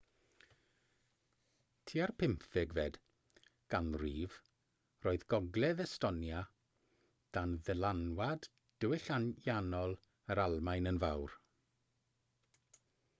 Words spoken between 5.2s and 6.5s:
gogledd estonia